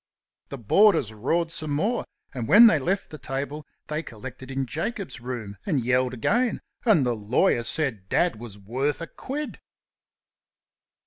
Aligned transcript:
The 0.49 0.57
boarders 0.57 1.13
roared 1.13 1.51
some 1.51 1.69
more, 1.75 2.05
and 2.33 2.47
when 2.47 2.65
they 2.65 2.79
left 2.79 3.11
the 3.11 3.19
table 3.19 3.67
they 3.85 4.01
collected 4.01 4.49
in 4.49 4.65
Jacob's 4.65 5.21
room, 5.21 5.57
and 5.63 5.79
yelled 5.85 6.15
again, 6.15 6.59
and 6.85 7.05
the 7.05 7.13
lawyer 7.15 7.61
said 7.61 8.09
Dad 8.09 8.37
was 8.39 8.57
"worth 8.57 8.99
a 9.03 9.05
quid." 9.05 9.59